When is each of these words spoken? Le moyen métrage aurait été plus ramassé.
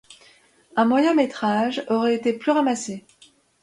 Le 0.75 0.83
moyen 0.83 1.13
métrage 1.13 1.85
aurait 1.87 2.15
été 2.15 2.33
plus 2.33 2.49
ramassé. 2.53 3.05